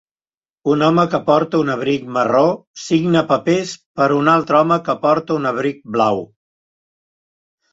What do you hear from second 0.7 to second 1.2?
Un home que